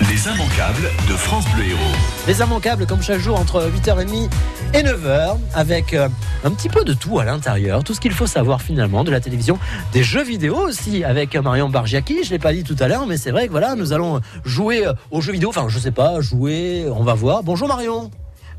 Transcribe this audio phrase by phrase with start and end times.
[0.00, 1.80] Les immanquables de France Bleu Héros.
[2.26, 4.28] Les immanquables comme chaque jour entre 8h30
[4.74, 6.10] et 9h avec euh,
[6.44, 9.20] un petit peu de tout à l'intérieur, tout ce qu'il faut savoir finalement de la
[9.20, 9.58] télévision,
[9.94, 13.16] des jeux vidéo aussi avec Marion Bargiaki, je l'ai pas dit tout à l'heure mais
[13.16, 16.20] c'est vrai que voilà, nous allons jouer euh, aux jeux vidéo, enfin je sais pas,
[16.20, 17.42] jouer, on va voir.
[17.42, 18.10] Bonjour Marion.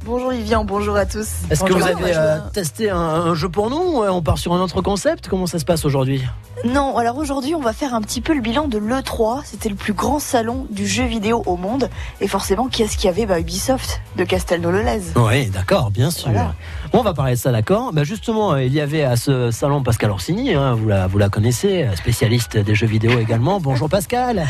[0.08, 1.28] Bonjour Vivian, bonjour à tous.
[1.50, 4.54] Est-ce que vous avez euh, testé un, un jeu pour nous ou On part sur
[4.54, 5.28] un autre concept?
[5.28, 6.24] Comment ça se passe aujourd'hui?
[6.64, 9.42] Non, alors aujourd'hui on va faire un petit peu le bilan de l'E3.
[9.44, 11.90] C'était le plus grand salon du jeu vidéo au monde.
[12.22, 15.02] Et forcément, qui est-ce qu'il y avait bah, Ubisoft de Castelnau-le-Lez.
[15.18, 16.32] Oui, d'accord, bien sûr.
[16.32, 16.56] Voilà.
[16.94, 17.92] On va parler de ça, d'accord.
[17.94, 21.18] Bah justement, euh, il y avait à ce salon Pascal Orsini, hein, vous, la, vous
[21.18, 23.60] la connaissez, euh, spécialiste des jeux vidéo également.
[23.60, 24.46] Bonjour Pascal.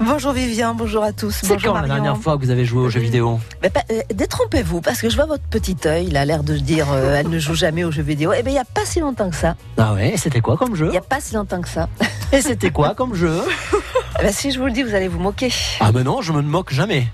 [0.00, 1.40] Bonjour Vivien, bonjour à tous.
[1.42, 4.00] C'est quand la dernière fois que vous avez joué aux jeux vidéo Mais pas- euh,
[4.12, 7.28] Détrompez-vous, parce que je vois votre petit œil, il a l'air de dire euh, elle
[7.28, 8.32] ne joue jamais aux jeux vidéo.
[8.36, 9.54] Eh bien, il n'y a pas si longtemps que ça.
[9.76, 11.88] Ah ouais, c'était quoi comme Il jeu n'y a pas si longtemps que ça.
[12.32, 13.38] Et c'était quoi comme jeu
[14.18, 15.52] Eh ben, si je vous le dis, vous allez vous moquer.
[15.80, 17.08] Ah mais non, je me moque jamais.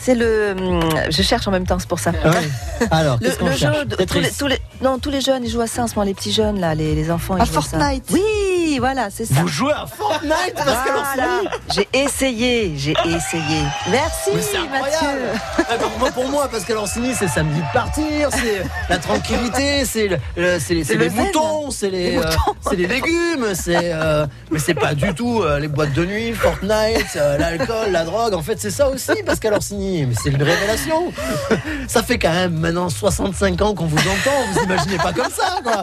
[0.00, 0.52] C'est le.
[0.58, 0.80] hum,
[1.10, 2.12] Je cherche en même temps, c'est pour ça.
[2.24, 2.86] Ah ouais.
[2.90, 5.20] Alors, Le, qu'est-ce qu'on le cherche jeu, de- tous les, tous les- non, tous les
[5.20, 7.36] jeunes, ils jouent à ça en ce moment, les petits jeunes, là, les, les enfants.
[7.36, 7.78] Ils À jouent à ça.
[7.78, 8.04] Fortnite.
[8.78, 9.34] Oui, voilà, c'est ça.
[9.40, 11.28] Vous jouez à Fortnite Pascal Voilà.
[11.32, 13.62] Orsini J'ai essayé, j'ai essayé.
[13.90, 15.18] Merci, Mais c'est incroyable
[15.58, 15.78] Mathieu.
[15.80, 20.18] Pour, moi, pour moi, Pascal Orsini, c'est samedi de partir, c'est la tranquillité, c'est le-
[20.36, 22.22] le- c'est les, le moutons, c'est les, euh,
[22.76, 27.36] légumes, c'est euh, mais c'est pas du tout euh, les boîtes de nuit, Fortnite, euh,
[27.36, 28.34] l'alcool, la drogue.
[28.34, 30.06] En fait, c'est ça aussi, Pascal Orsini.
[30.06, 31.12] Mais c'est une révélation.
[31.88, 34.36] Ça fait quand même maintenant 65 ans qu'on vous entend.
[34.52, 35.82] Vous imaginez pas comme ça, quoi.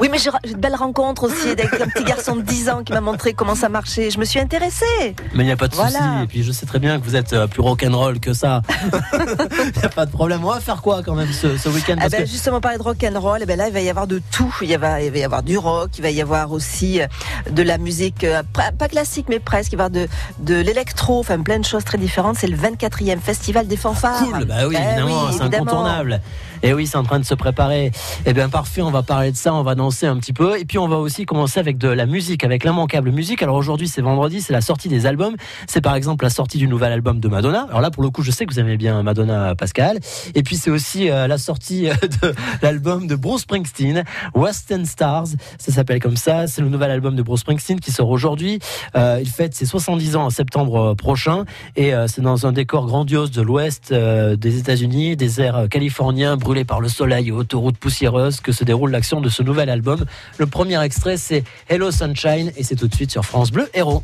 [0.00, 2.82] Oui, mais j'ai j'ai de belles rencontres aussi avec un petit garçon de 10 ans
[2.84, 4.10] qui m'a montré comment ça marchait.
[4.10, 5.14] Je me suis intéressée.
[5.34, 5.90] Mais il n'y a pas de Voilà.
[5.90, 6.04] souci.
[6.22, 8.62] Et puis je sais très bien que vous êtes euh, plus rock'n'roll que ça.
[9.12, 10.44] Il n'y a pas de problème.
[10.44, 11.96] On va faire quoi quand même ce, ce week-end?
[11.98, 13.90] Parce ben, que- justement, parler de rock and roll, eh ben là, il va y
[13.90, 14.54] avoir de tout.
[14.62, 17.06] Il va, il va y avoir du rock, il va y avoir aussi euh,
[17.50, 19.72] de la musique, euh, pas classique, mais presque.
[19.72, 20.08] Il va y avoir de,
[20.40, 22.36] de l'électro, enfin plein de choses très différentes.
[22.38, 24.18] C'est le 24e festival des fanfares.
[24.24, 26.20] Cool, bah oui, Eh évidemment, c'est incontournable.
[26.64, 27.90] Et oui, c'est en train de se préparer.
[28.24, 30.56] Eh bien, parfait, on va parler de ça, on va danser un petit peu.
[30.58, 33.42] Et puis, on va aussi commencer avec de la musique, avec l'immanquable musique.
[33.42, 35.34] Alors aujourd'hui, c'est vendredi, c'est la sortie des albums.
[35.66, 37.66] C'est par exemple la sortie du nouvel album de Madonna.
[37.70, 39.98] Alors là, pour le coup, je sais que vous aimez bien Madonna, Pascal.
[40.34, 44.04] Et puis, c'est aussi euh, la sortie euh, de l'album de Bruce Springsteen,
[44.34, 45.28] Western Stars.
[45.58, 46.46] Ça s'appelle comme ça.
[46.46, 48.58] C'est le nouvel album de Bruce Springsteen qui sort aujourd'hui.
[48.94, 51.44] Euh, il fête ses 70 ans en septembre prochain.
[51.76, 56.80] Et c'est dans un décor grandiose de l'ouest des États-Unis, désert euh, californien brûlé par
[56.80, 60.04] le soleil et autoroute poussiéreuse, que se déroule l'action de ce nouvel album.
[60.38, 64.02] Le premier extrait, c'est Hello Sunshine, et c'est tout de suite sur France Bleu Héros.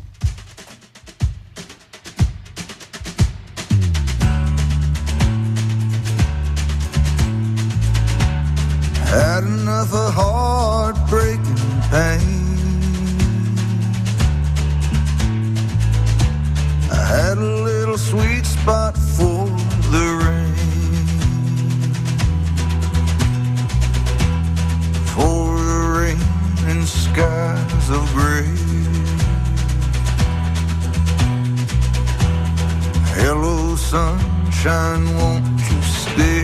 [34.09, 36.43] Sunshine, won't you stay?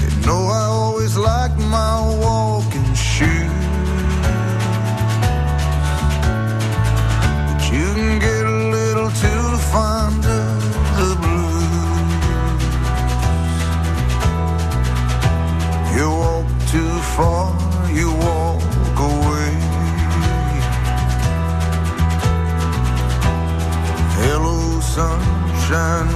[0.00, 2.41] You know I always like my walking
[25.72, 26.11] sunshine,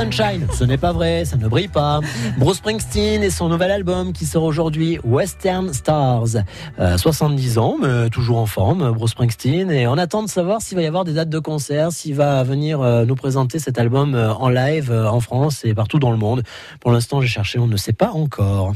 [0.00, 2.00] Sunshine, ce n'est pas vrai, ça ne brille pas.
[2.38, 6.36] Bruce Springsteen et son nouvel album qui sort aujourd'hui, Western Stars.
[6.78, 9.70] Euh, 70 ans, mais toujours en forme, Bruce Springsteen.
[9.70, 12.42] Et on attend de savoir s'il va y avoir des dates de concert, s'il va
[12.44, 16.12] venir euh, nous présenter cet album euh, en live euh, en France et partout dans
[16.12, 16.44] le monde.
[16.80, 18.72] Pour l'instant, j'ai cherché, on ne sait pas encore.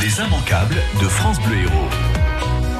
[0.00, 2.03] Les immanquables de France Bleu Héros.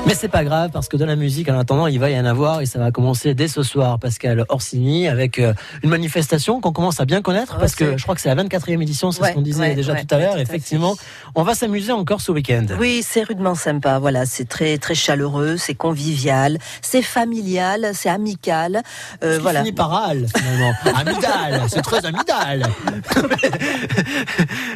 [0.07, 2.27] Mais c'est pas grave parce que de la musique, en attendant, il va y en
[2.27, 6.73] avoir et ça va commencer dès ce soir, Pascal Orsini, avec euh, une manifestation qu'on
[6.73, 9.23] commence à bien connaître Ouais, parce que je crois que c'est la 24e édition, c'est
[9.23, 10.35] Ouais, ce qu'on disait ouais, déjà ouais, tout à l'heure.
[10.35, 10.41] à.
[10.41, 10.95] Effectivement,
[11.35, 12.67] on va s'amuser encore ce week-end.
[12.79, 13.99] Oui, c'est rudement sympa.
[13.99, 18.83] Voilà, c'est très très chaleureux, c'est convivial, c'est familial, c'est amical.
[19.23, 19.61] Euh, Qui voilà.
[19.61, 20.73] finit par al, finalement.
[20.97, 22.67] amidal, c'est très amidal.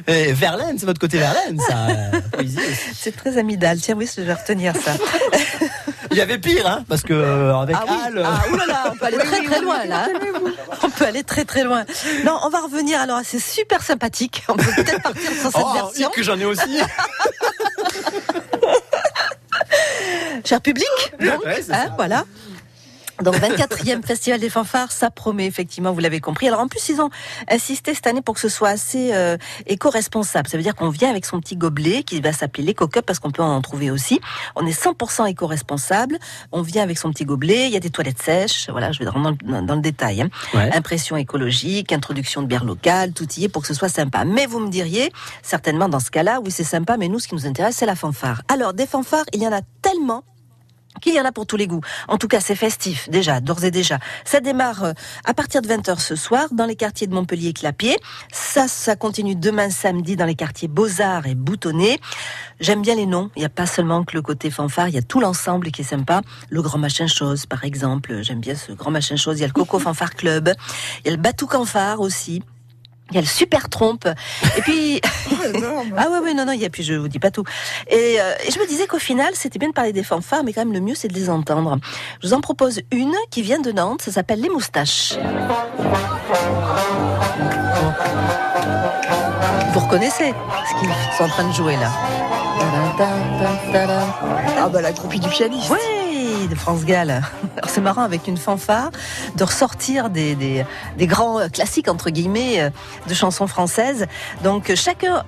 [0.32, 1.86] Verlaine, c'est votre côté Verlaine, ça.
[2.94, 3.78] C'est très amidal.
[3.78, 4.92] Tiens, oui, je vais retenir ça.
[6.11, 8.93] Il y avait pire, hein, parce que euh, avec Ah oui, Al, euh, ah, oulala,
[8.93, 10.09] on peut aller très très loin là.
[10.82, 11.85] On peut aller très très loin.
[12.25, 13.20] Non, on va revenir alors.
[13.25, 14.44] C'est super sympathique.
[14.49, 16.11] On peut peut-être partir sur cette oh, version.
[16.11, 16.79] que j'en ai aussi.
[20.44, 20.87] Cher public,
[21.20, 22.25] donc, Ouais, hein, voilà.
[23.23, 26.49] Donc 24e festival des fanfares, ça promet effectivement, vous l'avez compris.
[26.49, 27.11] Alors en plus ils ont
[27.50, 29.37] insisté cette année pour que ce soit assez euh,
[29.67, 30.49] éco-responsable.
[30.49, 33.31] Ça veut dire qu'on vient avec son petit gobelet qui va s'appeler l'éco-cup parce qu'on
[33.31, 34.20] peut en trouver aussi.
[34.56, 36.19] On est 100% éco-responsable.
[36.53, 37.67] On vient avec son petit gobelet.
[37.67, 38.69] Il y a des toilettes sèches.
[38.70, 40.23] Voilà, je vais rentrer dans, le- dans le détail.
[40.23, 40.29] hein.
[40.55, 40.70] Ouais.
[40.75, 44.25] Impression écologique, introduction de bière locale, tout y est pour que ce soit sympa.
[44.25, 45.12] Mais vous me diriez,
[45.43, 47.94] certainement dans ce cas-là, oui c'est sympa, mais nous ce qui nous intéresse c'est la
[47.97, 48.43] fanfare.
[48.49, 50.23] Alors des fanfares, il y en a tellement
[50.98, 51.80] qu'il y en a pour tous les goûts.
[52.08, 53.98] En tout cas, c'est festif, déjà, d'ores et déjà.
[54.24, 54.92] Ça démarre euh,
[55.24, 57.96] à partir de 20h ce soir dans les quartiers de Montpellier et Clapier.
[58.32, 61.98] Ça, ça continue demain samedi dans les quartiers Beaux-Arts et Boutonnais.
[62.60, 63.30] J'aime bien les noms.
[63.36, 65.82] Il n'y a pas seulement que le côté fanfare, il y a tout l'ensemble qui
[65.82, 66.22] est sympa.
[66.50, 68.22] Le Grand Machin Chose, par exemple.
[68.22, 69.38] J'aime bien ce Grand Machin Chose.
[69.38, 70.52] Il y a le Coco Fanfare Club.
[71.04, 72.42] Il y a le Batou Fanfare aussi.
[73.10, 74.06] Il y a le Super Trompe.
[74.56, 75.00] Et puis,
[75.96, 77.44] ah ouais, ouais, non, non, il y a, puis je vous dis pas tout.
[77.88, 80.52] Et, euh, et je me disais qu'au final, c'était bien de parler des fanfares, mais
[80.52, 81.78] quand même le mieux, c'est de les entendre.
[82.22, 85.15] Je vous en propose une qui vient de Nantes, ça s'appelle Les Moustaches.
[89.72, 90.34] Vous reconnaissez
[90.69, 91.91] ce qu'ils sont en train de jouer là?
[94.58, 95.72] Ah bah la groupie du pianiste.
[96.48, 97.22] De France Gall.
[97.67, 98.90] C'est marrant avec une fanfare
[99.36, 102.70] de ressortir des, des, grands euh, classiques entre guillemets euh,
[103.06, 104.06] de chansons françaises.
[104.43, 105.24] Donc euh, chacun,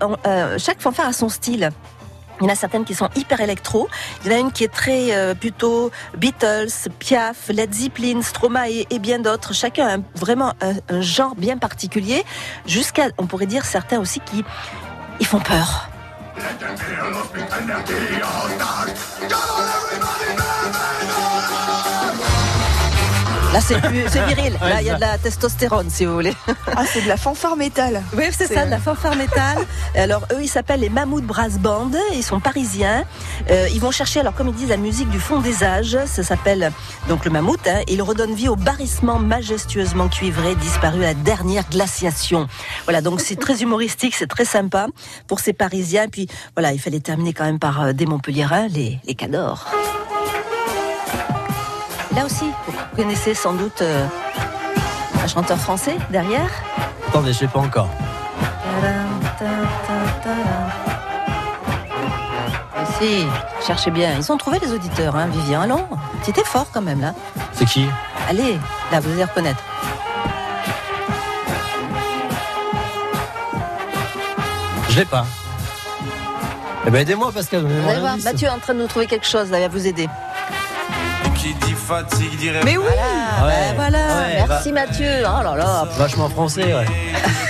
[0.58, 1.70] chaque fanfare a son style.
[2.40, 3.88] Il y en a certaines qui sont hyper électro.
[4.24, 8.98] Il y en a une qui est très plutôt Beatles, Piaf, Led Zeppelin, Stromae et,
[8.98, 9.52] bien d'autres.
[9.52, 12.24] Chacun a vraiment un, genre bien particulier.
[12.64, 14.42] Jusqu'à, on pourrait dire certains aussi qui
[15.20, 15.90] ils font peur.
[23.50, 24.56] Plus- c'est viril.
[24.62, 26.34] Là, il y a de la testostérone, si vous voulez.
[26.76, 28.02] Ah c'est de la fanfare métal.
[28.16, 29.58] Oui, c'est C'est- ça, de la fanfare métal.
[29.96, 31.90] Alors, eux, ils s'appellent les Mammouth Brass Band.
[32.14, 33.04] Ils sont parisiens.
[33.50, 35.98] Euh, ils vont chercher, alors, comme ils disent, la musique du fond des âges.
[36.06, 36.70] Ça s'appelle
[37.08, 37.66] donc le mammouth.
[37.66, 37.80] Hein.
[37.88, 42.46] Ils redonnent vie au barrissement majestueusement cuivré disparu à la dernière glaciation.
[42.84, 44.86] Voilà, donc c'est très humoristique, c'est très sympa
[45.26, 46.08] pour ces Parisiens.
[46.08, 49.66] Puis, voilà, il fallait terminer quand même par euh, des Montpelliérains, les, les cadors.
[52.20, 54.04] Là aussi, vous connaissez sans doute euh,
[55.24, 56.50] un chanteur français derrière
[57.08, 57.88] Attendez, je sais pas encore.
[62.98, 63.24] Si,
[63.66, 64.18] cherchez bien.
[64.18, 65.62] Ils ont trouvé les auditeurs, hein, Vivien.
[65.62, 65.88] Allons,
[66.22, 67.14] petit effort quand même là.
[67.54, 67.86] C'est qui?
[68.28, 68.58] Allez,
[68.92, 69.62] là, vous allez reconnaître.
[74.90, 75.24] Je l'ai pas.
[76.86, 77.64] Eh ben aidez-moi Pascal.
[77.64, 78.18] Vous allez voir.
[78.18, 80.06] Mathieu est en train de nous trouver quelque chose, là, il va vous aider.
[81.90, 83.98] Fatigue Mais oui Voilà, Ouais, ben voilà.
[83.98, 85.10] ouais, Merci Mathieu.
[85.24, 85.88] Oh là là.
[85.98, 86.86] Vachement français, ouais.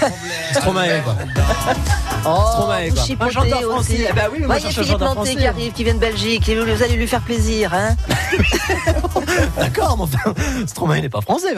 [0.54, 1.14] Stromae, quoi.
[2.26, 2.76] Oh, quoi.
[2.76, 3.68] Un chanteur aussi.
[3.96, 4.06] français.
[4.10, 5.34] Eh ben oui, mais moi, Voyez je cherche un Philippe Lanté français.
[5.36, 6.48] qui arrive, qui vient de Belgique.
[6.48, 7.96] et Vous allez lui faire plaisir, hein
[9.56, 10.34] D'accord, mais enfin,
[10.66, 11.54] Stromae n'est pas français.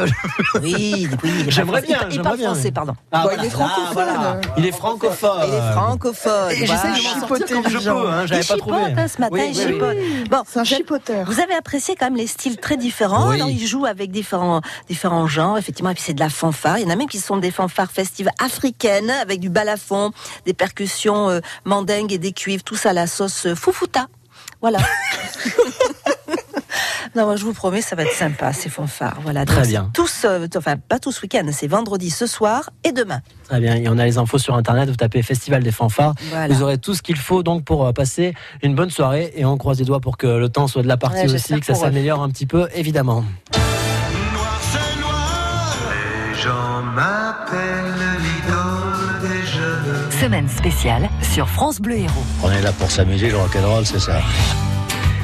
[0.63, 1.87] Oui, il J'aimerais français.
[1.99, 2.53] bien, Il, il parle bien.
[2.55, 2.95] français, pardon.
[3.11, 3.43] Ah, Bon, voilà.
[3.43, 3.87] il est francophone.
[3.87, 4.41] Ah, voilà.
[4.57, 5.41] Il est francophone.
[5.49, 6.51] Il est francophone.
[6.53, 6.95] Et j'essaie voilà.
[6.97, 8.01] de Chipoter comme je les gens.
[8.01, 8.93] peux, hein, j'avais Il pas chipote, trouvé.
[8.97, 9.73] hein, ce matin, Oui, il oui, oui.
[9.73, 10.29] chipote.
[10.31, 11.27] Bon, C'est un chipoteur.
[11.27, 13.31] Vous avez apprécié quand même les styles très différents.
[13.31, 15.91] Alors, ils jouent avec différents, différents genres, effectivement.
[15.91, 16.79] Et puis, c'est de la fanfare.
[16.79, 20.13] Il y en a même qui sont des fanfares festives africaines, avec du balafon,
[20.47, 24.07] des percussions euh, mandingues et des cuivres, tout ça à la sauce euh, foufouta.
[24.61, 24.79] Voilà.
[27.17, 29.19] non, moi, je vous promets, ça va être sympa, ces fanfares.
[29.23, 29.45] Voilà.
[29.45, 29.91] Très Donc, bien.
[29.93, 33.21] Tous, euh, enfin, pas tous week-end, c'est vendredi ce soir et demain.
[33.49, 36.55] Très bien, et on a les infos sur internet, vous tapez Festival des fanfares, Voilà.
[36.55, 39.79] vous aurez tout ce qu'il faut donc pour passer une bonne soirée et on croise
[39.79, 42.23] les doigts pour que le temps soit de la partie Ouais, aussi, que ça s'améliore
[42.23, 43.25] un petit peu évidemment.
[44.33, 44.61] Noir
[45.01, 45.77] noir
[46.35, 47.92] gens m'appellent des.
[50.23, 52.23] Semaine spéciale sur France Bleu Héros.
[52.45, 54.23] On est là pour s'amuser, le rock'n'roll, c'est ça.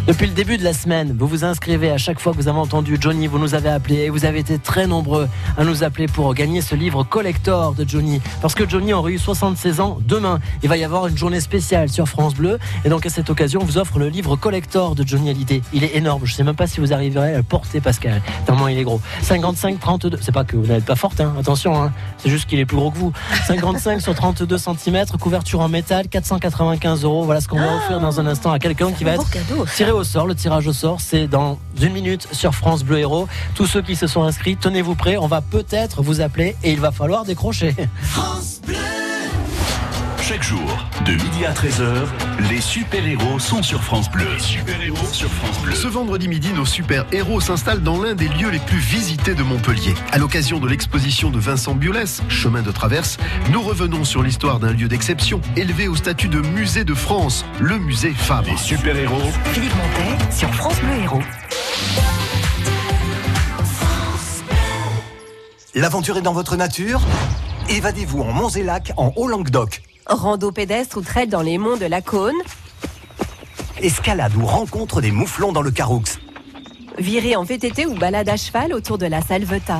[0.08, 2.58] Depuis le début de la semaine, vous vous inscrivez à chaque fois que vous avez
[2.58, 6.06] entendu Johnny, vous nous avez appelé et vous avez été très nombreux à nous appeler
[6.06, 8.22] pour gagner ce livre collector de Johnny.
[8.40, 10.40] Parce que Johnny aurait eu 76 ans demain.
[10.62, 12.58] Il va y avoir une journée spéciale sur France Bleu.
[12.86, 15.60] Et donc à cette occasion, on vous offre le livre collector de Johnny Hallyday.
[15.74, 16.22] Il est énorme.
[16.24, 18.22] Je sais même pas si vous arriverez à le porter, Pascal.
[18.46, 19.02] Tellement il est gros.
[19.20, 20.16] 55, 32.
[20.22, 21.34] C'est pas que vous n'êtes pas forte, hein.
[21.38, 21.82] attention.
[21.82, 21.92] Hein.
[22.16, 23.12] C'est juste qu'il est plus gros que vous.
[23.46, 27.24] 55 sur 32 cm, couverture en métal, 495 euros.
[27.24, 29.26] Voilà ce qu'on va offrir dans un instant à quelqu'un qui va être
[29.76, 33.26] tiré au Le tirage au sort, c'est dans une minute sur France Bleu Héros.
[33.56, 35.16] Tous ceux qui se sont inscrits, tenez-vous prêts.
[35.16, 37.74] On va peut-être vous appeler et il va falloir décrocher.
[40.28, 42.04] Chaque jour, de midi à 13h,
[42.50, 44.26] les super-héros sont sur France Bleu.
[44.30, 45.74] Les super-héros sur France Bleu.
[45.74, 49.94] Ce vendredi midi, nos super-héros s'installent dans l'un des lieux les plus visités de Montpellier.
[50.12, 53.16] À l'occasion de l'exposition de Vincent Biolès, Chemin de traverse,
[53.52, 57.78] nous revenons sur l'histoire d'un lieu d'exception, élevé au statut de musée de France, le
[57.78, 58.50] musée Fabre.
[58.50, 61.22] Les super-héros Philippe Montet sur France Bleu Héros.
[65.74, 67.00] L'aventure est dans votre nature?
[67.70, 69.87] Évadez-vous en Monts et Lacs en Haut-Languedoc.
[70.08, 72.38] Rando pédestre ou trail dans les monts de la Cône.
[73.80, 76.02] Escalade ou rencontre des mouflons dans le Caroux.
[76.98, 79.78] Virée en VTT ou balade à cheval autour de la Salvetat.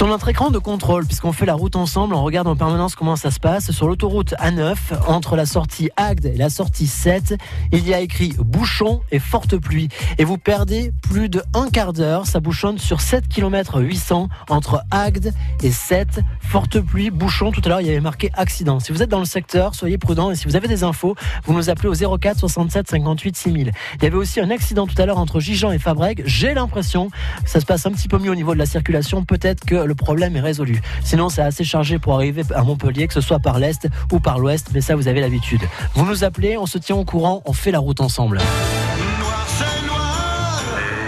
[0.00, 3.16] Sur notre écran de contrôle, puisqu'on fait la route ensemble, on regarde en permanence comment
[3.16, 3.70] ça se passe.
[3.70, 4.74] Sur l'autoroute A9,
[5.06, 7.36] entre la sortie Agde et la sortie 7,
[7.70, 9.90] il y a écrit bouchon et forte pluie.
[10.16, 12.24] Et vous perdez plus de un quart d'heure.
[12.24, 16.20] Ça bouchonne sur 7 km 800 entre Agde et 7.
[16.40, 17.52] Forte pluie, bouchon.
[17.52, 18.80] Tout à l'heure, il y avait marqué accident.
[18.80, 20.30] Si vous êtes dans le secteur, soyez prudents.
[20.30, 21.14] Et si vous avez des infos,
[21.44, 23.72] vous nous appelez au 04 67 58 6000.
[23.96, 26.22] Il y avait aussi un accident tout à l'heure entre Gijan et Fabrègue.
[26.24, 27.10] J'ai l'impression
[27.44, 29.24] que ça se passe un petit peu mieux au niveau de la circulation.
[29.24, 30.80] Peut-être que le problème est résolu.
[31.02, 34.38] Sinon, c'est assez chargé pour arriver à Montpellier, que ce soit par l'est ou par
[34.38, 35.62] l'ouest, mais ça, vous avez l'habitude.
[35.94, 38.38] Vous nous appelez, on se tient au courant, on fait la route ensemble.
[38.38, 40.62] Noir, c'est noir.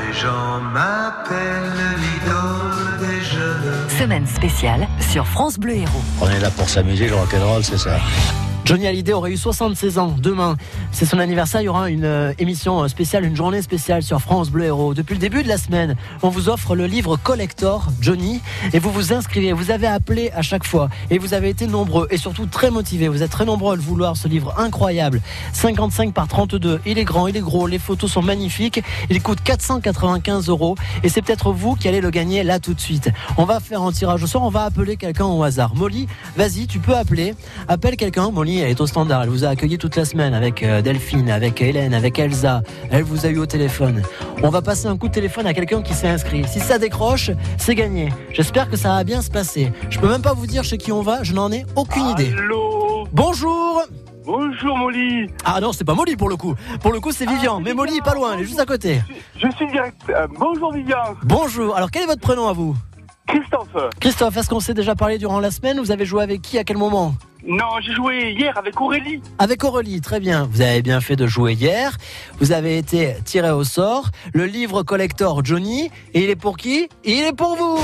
[0.08, 3.88] Les gens m'appellent l'idole des jeunes.
[4.00, 6.02] Semaine spéciale sur France Bleu Héros.
[6.20, 8.00] On est là pour s'amuser, le rock'n'roll, c'est ça.
[8.64, 10.56] Johnny Hallyday aurait eu 76 ans demain.
[10.92, 11.62] C'est son anniversaire.
[11.62, 14.94] Il y aura une euh, émission spéciale, une journée spéciale sur France Bleu Héros.
[14.94, 18.40] Depuis le début de la semaine, on vous offre le livre collector Johnny
[18.72, 19.52] et vous vous inscrivez.
[19.52, 23.08] Vous avez appelé à chaque fois et vous avez été nombreux et surtout très motivés.
[23.08, 25.20] Vous êtes très nombreux à le vouloir, ce livre incroyable.
[25.52, 26.80] 55 par 32.
[26.86, 27.66] Il est grand, il est gros.
[27.66, 28.80] Les photos sont magnifiques.
[29.10, 32.80] Il coûte 495 euros et c'est peut-être vous qui allez le gagner là tout de
[32.80, 33.10] suite.
[33.38, 34.44] On va faire un tirage au sort.
[34.44, 35.74] On va appeler quelqu'un au hasard.
[35.74, 37.34] Molly, vas-y, tu peux appeler.
[37.66, 38.30] Appelle quelqu'un.
[38.30, 39.22] Molly, elle est au standard.
[39.22, 42.62] Elle vous a accueilli toute la semaine avec euh, Delphine, avec Hélène, avec Elsa.
[42.90, 44.02] Elle vous a eu au téléphone.
[44.42, 46.44] On va passer un coup de téléphone à quelqu'un qui s'est inscrit.
[46.48, 48.10] Si ça décroche, c'est gagné.
[48.32, 49.72] J'espère que ça va bien se passer.
[49.90, 51.22] Je peux même pas vous dire chez qui on va.
[51.22, 52.32] Je n'en ai aucune idée.
[52.38, 53.82] Allô Bonjour.
[54.24, 56.54] Bonjour Molly Ah non, c'est pas Molly pour le coup.
[56.80, 57.60] Pour le coup, c'est Vivian.
[57.60, 58.34] Mais Molly est pas loin.
[58.34, 59.00] Elle est juste à côté.
[59.36, 59.96] Je suis direct.
[60.10, 61.74] euh, bonjour Vivian Bonjour.
[61.76, 62.76] Alors, quel est votre prénom à vous?
[63.26, 65.78] Christophe Christophe, est-ce qu'on s'est déjà parlé durant la semaine?
[65.80, 67.14] Vous avez joué avec qui À quel moment?
[67.44, 69.20] Non, j'ai joué hier avec Aurélie.
[69.38, 70.48] Avec Aurélie, très bien.
[70.50, 71.96] Vous avez bien fait de jouer hier.
[72.38, 74.10] Vous avez été tiré au sort.
[74.32, 75.90] Le livre collector Johnny.
[76.14, 76.88] Et il est pour qui?
[77.04, 77.78] Il est pour vous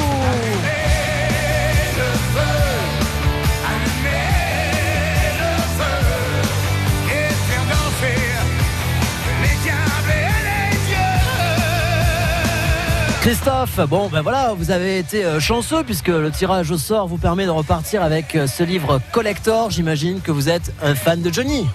[13.28, 17.18] Christophe, bon ben voilà, vous avez été euh, chanceux puisque le tirage au sort vous
[17.18, 19.70] permet de repartir avec euh, ce livre collector.
[19.70, 21.66] J'imagine que vous êtes un fan de Johnny.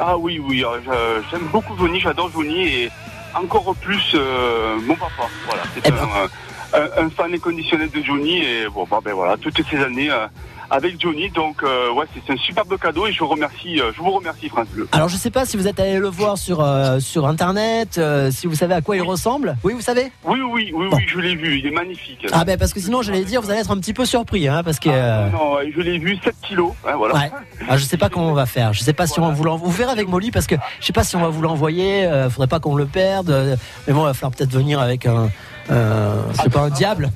[0.00, 2.90] Ah oui, oui, euh, j'aime beaucoup Johnny, j'adore Johnny et
[3.34, 5.28] encore plus euh, mon papa.
[5.46, 6.88] Voilà, c'est Eh un, ben.
[7.02, 10.26] un, un fan inconditionnel de Johnny et bon, bah, ben voilà, toutes ces années euh,
[10.74, 11.30] avec Johnny.
[11.30, 14.48] Donc euh, ouais, c'est un superbe cadeau et je vous remercie, euh, je vous remercie
[14.48, 14.88] France Bleu.
[14.92, 18.00] Alors je sais pas si vous êtes allé le voir sur, euh, sur internet,
[18.30, 19.56] si vous savez à quoi il ressemble.
[19.62, 20.10] Oui, vous savez?
[20.24, 22.26] Oui, oui, oui, oui, je l'ai vu, il est magnifique.
[22.32, 24.62] Ah ben parce que sinon j'allais dire vous allez être un petit peu surpris hein,
[24.64, 27.14] parce que euh, Non, je l'ai vu 7 kilos, hein, voilà.
[27.14, 27.30] ouais.
[27.68, 28.72] Ah, je sais pas comment on va faire.
[28.72, 29.64] Je sais pas si on va vous l'envoyer.
[29.64, 32.08] Vous verrez avec Molly parce que je sais pas si on va vous l'envoyer.
[32.30, 33.56] faudrait pas qu'on le perde.
[33.86, 35.30] mais bon, il va falloir peut-être venir avec un.
[35.68, 37.10] C'est pas un diable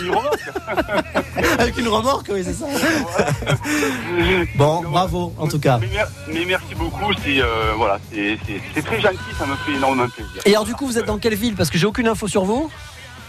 [1.58, 2.66] Avec une remorque, oui, c'est ça.
[4.56, 5.78] Bon, bravo, en tout cas.
[5.80, 10.08] Mais, mer- mais merci beaucoup, c'est euh, voilà, c'est très gentil, ça me fait énormément
[10.08, 10.42] plaisir.
[10.44, 11.54] Et alors du coup, vous êtes dans quelle ville?
[11.54, 12.70] Parce que j'ai aucune info sur vous.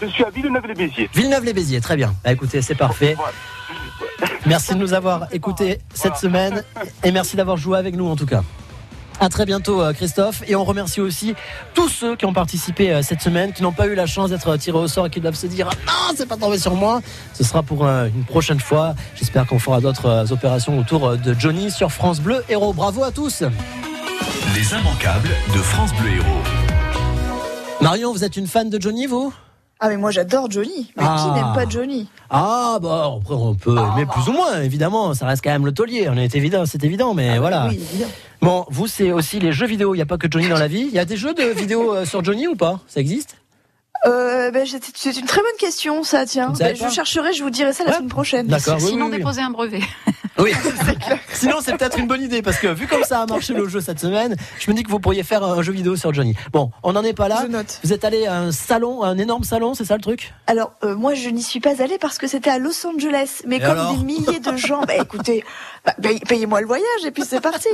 [0.01, 1.09] Je suis à Villeneuve-les-Béziers.
[1.13, 2.13] Villeneuve-les-Béziers, très bien.
[2.23, 3.15] Bah, écoutez, c'est parfait.
[4.45, 6.63] Merci de nous avoir écoutés cette semaine
[7.03, 8.43] et merci d'avoir joué avec nous en tout cas.
[9.19, 11.33] À très bientôt euh, Christophe et on remercie aussi
[11.73, 14.57] tous ceux qui ont participé euh, cette semaine, qui n'ont pas eu la chance d'être
[14.57, 17.01] tirés au sort et qui doivent se dire Ah non c'est pas tombé sur moi.
[17.33, 18.95] Ce sera pour euh, une prochaine fois.
[19.15, 22.73] J'espère qu'on fera d'autres opérations autour de Johnny sur France Bleu Héros.
[22.73, 23.43] Bravo à tous.
[24.55, 26.41] Les immanquables de France Bleu Héros.
[27.81, 29.33] Marion, vous êtes une fan de Johnny vous?
[29.79, 30.91] Ah mais moi j'adore Johnny.
[30.95, 31.17] Mais Ah.
[31.19, 32.07] qui n'aime pas Johnny?
[32.29, 35.73] Ah bah après on peut aimer plus ou moins évidemment, ça reste quand même le
[35.73, 37.67] taulier, on est évident, c'est évident mais voilà.
[37.67, 38.11] Oui, évidemment.
[38.43, 40.67] Bon, vous c'est aussi les jeux vidéo, il n'y a pas que Johnny dans la
[40.67, 40.81] vie.
[40.89, 42.81] Il y a des jeux de vidéo euh, sur Johnny ou pas?
[42.87, 43.37] Ça existe?
[44.05, 46.53] Euh, ben, c'est une très bonne question, ça, tiens.
[46.59, 48.47] Ben, je chercherai, je vous dirai ça la semaine prochaine.
[48.47, 49.17] D'accord, oui, Sinon, oui, oui.
[49.19, 49.81] déposer un brevet.
[50.39, 50.51] Oui,
[51.31, 53.81] sinon c'est peut-être une bonne idée parce que vu comme ça a marché le jeu
[53.81, 56.33] cette semaine, je me dis que vous pourriez faire un jeu vidéo sur Johnny.
[56.51, 57.41] Bon, on n'en est pas là.
[57.43, 57.79] Je note.
[57.83, 60.33] Vous êtes allé à un salon, un énorme salon, c'est ça le truc?
[60.47, 63.43] Alors, euh, moi, je n'y suis pas allée parce que c'était à Los Angeles.
[63.45, 65.43] Mais Et comme des milliers de gens, bah écoutez,
[65.85, 67.69] bah, paye- payez-moi le voyage et puis c'est parti.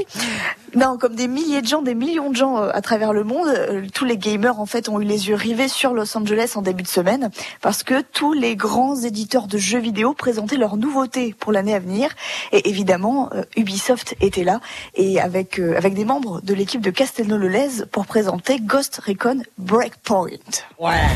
[0.75, 3.47] Non, comme des milliers de gens, des millions de gens euh, à travers le monde,
[3.47, 6.18] euh, tous les gamers en fait ont eu les yeux rivés sur Los Angeles
[6.55, 10.77] en début de semaine parce que tous les grands éditeurs de jeux vidéo présentaient leurs
[10.77, 12.09] nouveautés pour l'année à venir.
[12.51, 14.59] Et évidemment, euh, Ubisoft était là
[14.95, 20.43] et avec euh, avec des membres de l'équipe de Castelnau-le-Lez pour présenter Ghost Recon Breakpoint.
[20.79, 21.07] Ouais.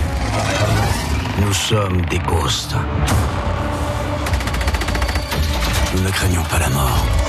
[1.41, 2.75] Nous sommes des ghosts.
[5.95, 7.22] Nous ne craignons pas la mort.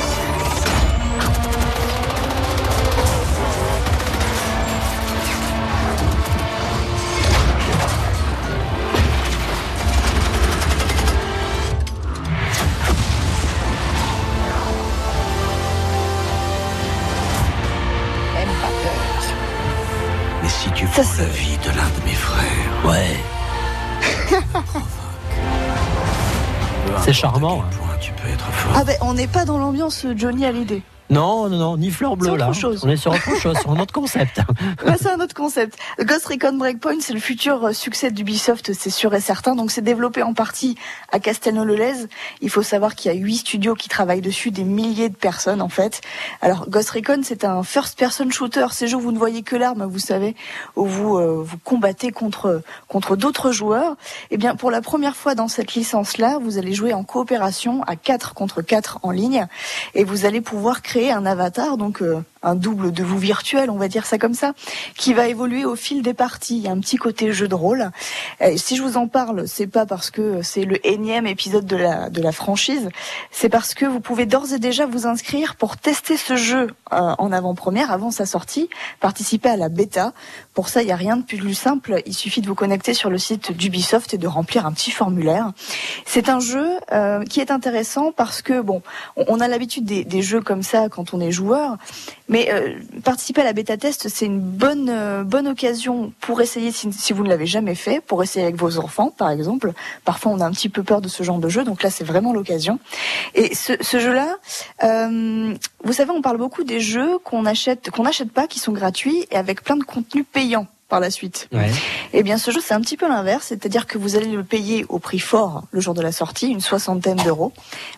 [27.25, 27.63] Charmant.
[27.63, 27.97] hein.
[28.01, 28.73] tu peux être fort.
[28.77, 30.83] Ah ben, on n'est pas dans l'ambiance Johnny Hallyday.
[31.11, 32.49] Non, non, non, ni fleur bleue là.
[32.49, 32.83] autre chose.
[32.85, 34.41] On est sur autre chose, sur un autre concept.
[34.85, 35.79] Ouais, c'est un autre concept.
[36.01, 39.55] Ghost Recon Breakpoint, c'est le futur euh, succès d'Ubisoft, c'est sûr et certain.
[39.55, 40.77] Donc, c'est développé en partie
[41.13, 42.07] à Castelnau-le-Lez.
[42.41, 45.63] Il faut savoir qu'il y a huit studios qui travaillent dessus, des milliers de personnes
[45.63, 46.01] en fait.
[46.43, 48.67] Alors, Ghost Recon, c'est un first-person shooter.
[48.73, 50.35] Ces jeux où vous ne voyez que l'arme, vous savez,
[50.77, 53.97] où vous euh, vous combattez contre contre d'autres joueurs.
[54.31, 57.97] Eh bien, pour la première fois dans cette licence-là, vous allez jouer en coopération à
[57.97, 59.47] 4 contre 4 en ligne,
[59.95, 63.77] et vous allez pouvoir créer un avatar, donc euh, un double de vous virtuel, on
[63.77, 64.53] va dire ça comme ça,
[64.97, 66.57] qui va évoluer au fil des parties.
[66.57, 67.91] Il y a un petit côté jeu de rôle.
[68.57, 72.11] Si je vous en parle, c'est pas parce que c'est le énième épisode de la
[72.11, 72.89] de la franchise,
[73.31, 77.15] c'est parce que vous pouvez d'ores et déjà vous inscrire pour tester ce jeu euh,
[77.19, 78.69] en avant-première avant sa sortie,
[79.01, 80.13] participer à la bêta.
[80.55, 82.03] Pour ça, il n'y a rien de plus simple.
[82.07, 85.53] Il suffit de vous connecter sur le site d'Ubisoft et de remplir un petit formulaire.
[86.07, 88.83] C'est un jeu euh, qui est intéressant parce que bon,
[89.17, 91.77] on on a l'habitude des, des jeux comme ça quand on est joueur,
[92.29, 96.73] mais euh, participer à la bêta test, c'est une bonne euh, bonne occasion pour essayer
[96.73, 99.73] si, vous ne l'avez jamais fait, pour essayer avec vos enfants, par exemple.
[100.05, 102.05] Parfois, on a un petit peu peur de ce genre de jeu, donc là, c'est
[102.05, 102.79] vraiment l'occasion.
[103.35, 104.37] Et ce, jeu-là,
[104.83, 108.73] euh, vous savez, on parle beaucoup des jeux qu'on achète, qu'on n'achète pas, qui sont
[108.73, 111.49] gratuits et avec plein de contenu payant par la suite.
[111.53, 111.73] Ouais.
[112.13, 114.87] Eh bien, ce jeu, c'est un petit peu l'inverse, c'est-à-dire que vous allez le payer
[114.89, 117.53] au prix fort le jour de la sortie, une soixantaine d'euros.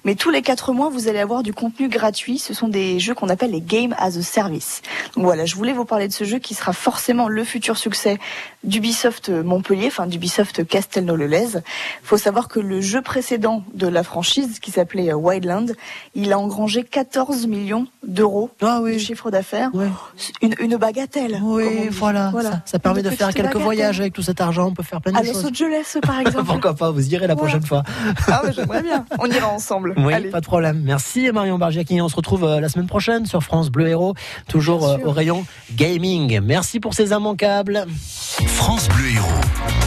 [0.07, 2.39] Mais tous les quatre mois, vous allez avoir du contenu gratuit.
[2.39, 4.81] Ce sont des jeux qu'on appelle les Game as a Service.
[5.15, 8.19] Donc voilà, je voulais vous parler de ce jeu qui sera forcément le futur succès
[8.65, 11.61] d'Ubisoft Montpellier, enfin d'Ubisoft Castelnau-le-Lez.
[12.03, 15.75] Faut savoir que le jeu précédent de la franchise, qui s'appelait Wildland,
[16.15, 19.71] il a engrangé 14 millions d'euros de chiffre d'affaires.
[20.41, 21.39] Une, une bagatelle.
[21.43, 22.33] Oui, voilà.
[22.43, 24.69] Ça, ça permet de faire quelques voyages avec tout cet argent.
[24.69, 25.43] On peut faire plein de À choses.
[25.43, 26.45] Los Angeles, par exemple.
[26.47, 27.83] Pourquoi pas Vous irez la prochaine fois.
[28.29, 29.05] Ah, j'aimerais bien.
[29.19, 29.95] On ira ensemble.
[29.97, 30.31] Oui, Allez.
[30.31, 30.81] pas de problème.
[30.85, 32.01] Merci Marion Bargiaki.
[32.01, 34.15] On se retrouve euh, la semaine prochaine sur France Bleu Héros,
[34.49, 35.45] toujours euh, au rayon
[35.75, 36.41] gaming.
[36.41, 37.85] Merci pour ces immanquables.
[38.47, 39.86] France Bleu Héros.